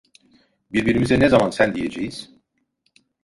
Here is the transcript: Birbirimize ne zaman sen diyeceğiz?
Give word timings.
Birbirimize 0.71 1.19
ne 1.19 1.29
zaman 1.29 1.49
sen 1.49 1.75
diyeceğiz? 1.75 2.31